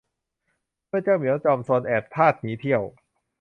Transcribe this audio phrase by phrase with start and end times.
[0.87, 2.81] เมื่อเจ้าเหมียวจอมซนแอบทาสหนีเที่ยว